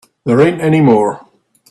There 0.25 0.41
ain't 0.41 0.61
any 0.61 0.81
more. 0.81 1.23